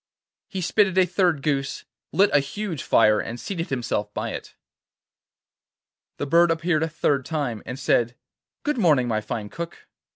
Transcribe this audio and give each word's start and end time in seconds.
He 0.47 0.61
spitted 0.61 0.97
a 0.97 1.05
third 1.05 1.43
goose, 1.43 1.85
lit 2.11 2.31
a 2.33 2.39
huge 2.39 2.81
fire, 2.81 3.19
and 3.19 3.39
seated 3.39 3.69
himself 3.69 4.11
by 4.15 4.31
it. 4.31 4.55
The 6.17 6.25
bird 6.25 6.49
appeared 6.49 6.81
a 6.81 6.89
third 6.89 7.23
time, 7.23 7.61
and 7.67 7.77
said: 7.77 8.15
'Good 8.63 8.79
morning, 8.79 9.07
my 9.07 9.21
fine 9.21 9.47
Cook. 9.49 9.85